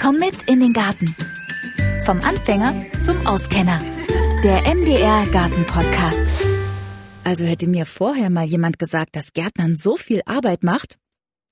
[0.00, 1.14] Komm mit in den Garten.
[2.06, 3.80] Vom Anfänger zum Auskenner.
[4.42, 6.24] Der MDR Garten Podcast.
[7.22, 10.96] Also hätte mir vorher mal jemand gesagt, dass Gärtnern so viel Arbeit macht.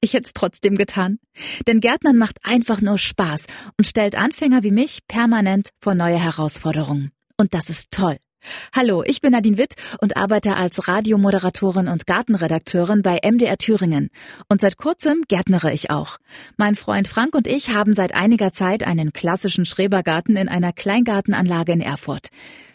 [0.00, 1.20] Ich hätte es trotzdem getan.
[1.68, 3.46] Denn Gärtnern macht einfach nur Spaß
[3.78, 7.12] und stellt Anfänger wie mich permanent vor neue Herausforderungen.
[7.36, 8.16] Und das ist toll.
[8.74, 14.10] Hallo, ich bin Nadine Witt und arbeite als Radiomoderatorin und Gartenredakteurin bei MDR Thüringen.
[14.48, 16.18] Und seit kurzem gärtnere ich auch.
[16.56, 21.72] Mein Freund Frank und ich haben seit einiger Zeit einen klassischen Schrebergarten in einer Kleingartenanlage
[21.72, 22.28] in Erfurt.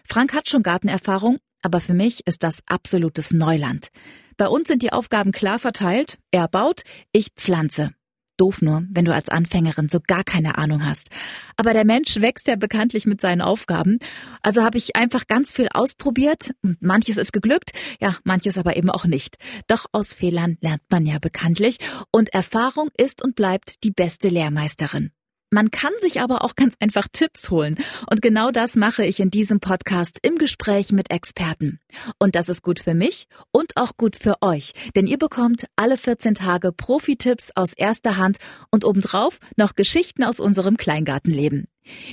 [0.07, 3.89] Frank hat schon Gartenerfahrung, aber für mich ist das absolutes Neuland.
[4.37, 6.17] Bei uns sind die Aufgaben klar verteilt.
[6.31, 7.96] Er baut, ich pflanze.
[8.37, 11.09] Doof nur, wenn du als Anfängerin so gar keine Ahnung hast.
[11.57, 13.99] Aber der Mensch wächst ja bekanntlich mit seinen Aufgaben.
[14.41, 16.53] Also habe ich einfach ganz viel ausprobiert.
[16.79, 19.37] Manches ist geglückt, ja, manches aber eben auch nicht.
[19.67, 21.77] Doch aus Fehlern lernt man ja bekanntlich.
[22.11, 25.11] Und Erfahrung ist und bleibt die beste Lehrmeisterin.
[25.49, 27.77] Man kann sich aber auch ganz einfach Tipps holen.
[28.09, 31.79] Und genau das mache ich in diesem Podcast im Gespräch mit Experten.
[32.19, 35.95] Und das ist gut für mich und auch gut für euch, denn ihr bekommt alle
[35.95, 38.37] 14 Tage Profi-Tipps aus erster Hand
[38.71, 41.67] und obendrauf noch Geschichten aus unserem Kleingartenleben.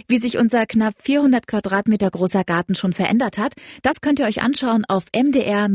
[0.07, 4.43] Wie sich unser knapp 400 Quadratmeter großer Garten schon verändert hat, das könnt ihr euch
[4.43, 5.75] anschauen auf mdr-garten.de.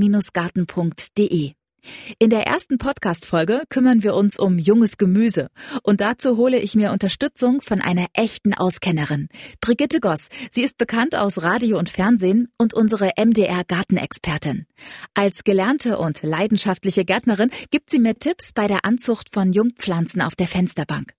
[2.17, 5.49] In der ersten Podcast-Folge kümmern wir uns um junges Gemüse.
[5.83, 9.29] Und dazu hole ich mir Unterstützung von einer echten Auskennerin.
[9.61, 10.29] Brigitte Goss.
[10.51, 14.65] Sie ist bekannt aus Radio und Fernsehen und unsere MDR-Gartenexpertin.
[15.13, 20.35] Als gelernte und leidenschaftliche Gärtnerin gibt sie mir Tipps bei der Anzucht von Jungpflanzen auf
[20.35, 21.13] der Fensterbank.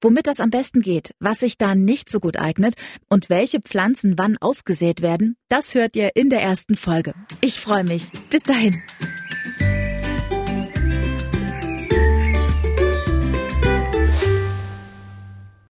[0.00, 2.74] Womit das am besten geht, was sich da nicht so gut eignet
[3.08, 7.14] und welche Pflanzen wann ausgesät werden, das hört ihr in der ersten Folge.
[7.40, 8.10] Ich freue mich.
[8.30, 8.82] Bis dahin.